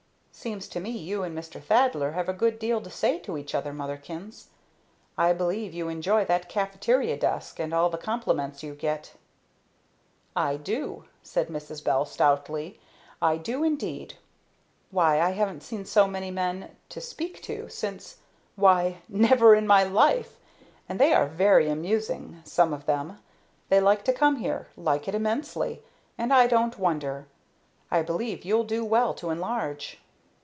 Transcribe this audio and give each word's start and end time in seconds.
"Seems 0.33 0.67
to 0.69 0.79
me 0.79 0.89
you 0.89 1.21
and 1.21 1.37
Mr. 1.37 1.61
Thaddler 1.61 2.13
have 2.13 2.27
a 2.27 2.33
good 2.33 2.57
deal 2.57 2.81
to 2.81 2.89
say 2.89 3.19
to 3.19 3.37
each 3.37 3.53
other, 3.53 3.71
motherkins. 3.71 4.47
I 5.15 5.33
believe 5.33 5.71
you 5.71 5.87
enjoy 5.87 6.25
that 6.25 6.49
caffeteria 6.49 7.15
desk, 7.15 7.59
and 7.59 7.75
all 7.75 7.91
the 7.91 7.97
compliments 7.99 8.63
you 8.63 8.73
get." 8.73 9.13
"I 10.35 10.57
do," 10.57 11.03
said 11.21 11.49
Mrs. 11.49 11.83
Bell 11.83 12.05
stoutly. 12.05 12.79
"I 13.21 13.37
do 13.37 13.63
indeed! 13.63 14.15
Why, 14.89 15.21
I 15.21 15.29
haven't 15.31 15.61
seen 15.61 15.85
so 15.85 16.07
many 16.07 16.31
men, 16.31 16.75
to 16.89 16.99
speak 16.99 17.43
to, 17.43 17.69
since 17.69 18.17
why, 18.55 19.03
never 19.07 19.53
in 19.53 19.67
my 19.67 19.83
life! 19.83 20.39
And 20.89 20.97
they 20.97 21.13
are 21.13 21.27
very 21.27 21.69
amusing 21.69 22.41
some 22.45 22.73
of 22.73 22.87
them. 22.87 23.19
They 23.69 23.79
like 23.79 24.03
to 24.05 24.13
come 24.13 24.37
here 24.37 24.69
like 24.75 25.07
it 25.07 25.13
immensely. 25.13 25.83
And 26.17 26.33
I 26.33 26.47
don't 26.47 26.79
wonder. 26.79 27.27
I 27.91 28.01
believe 28.01 28.43
you'll 28.43 28.63
do 28.63 28.83
well 28.83 29.13
to 29.15 29.29
enlarge." 29.29 29.99